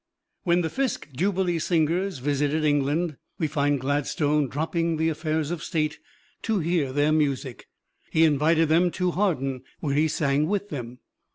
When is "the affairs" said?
4.97-5.51